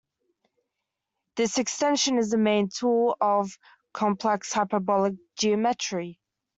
This 1.35 1.59
extension 1.59 2.17
is 2.17 2.31
the 2.31 2.39
main 2.39 2.69
tool 2.69 3.15
of 3.21 3.55
Complex 3.93 4.51
Hyperbolic 4.51 5.13
Geometry. 5.37 6.19